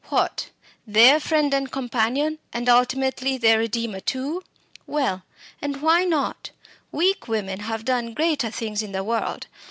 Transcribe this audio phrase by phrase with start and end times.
[0.09, 0.49] What,
[0.87, 4.43] their friend and champion, and ultimately their redeemer too?
[4.87, 5.21] Well,
[5.61, 6.49] and why not?
[6.91, 9.45] Weak women have done greater things in the world.